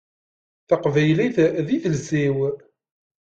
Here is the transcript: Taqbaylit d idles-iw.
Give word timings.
Taqbaylit 0.67 1.37
d 1.65 1.67
idles-iw. 1.75 2.37